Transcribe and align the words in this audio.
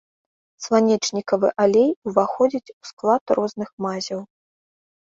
Сланечнікавы 0.65 1.47
алей 1.65 1.87
уваходзіць 2.13 2.73
у 2.79 2.83
склад 2.93 3.23
розных 3.41 3.69
мазяў. 3.89 4.19